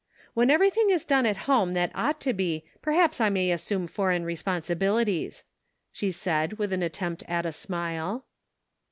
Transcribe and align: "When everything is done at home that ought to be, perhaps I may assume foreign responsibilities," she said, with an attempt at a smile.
"When 0.33 0.49
everything 0.49 0.89
is 0.89 1.05
done 1.05 1.27
at 1.27 1.45
home 1.45 1.75
that 1.75 1.91
ought 1.93 2.19
to 2.21 2.33
be, 2.33 2.65
perhaps 2.81 3.21
I 3.21 3.29
may 3.29 3.51
assume 3.51 3.85
foreign 3.85 4.23
responsibilities," 4.25 5.43
she 5.91 6.09
said, 6.11 6.53
with 6.53 6.73
an 6.73 6.81
attempt 6.81 7.21
at 7.27 7.45
a 7.45 7.51
smile. 7.51 8.25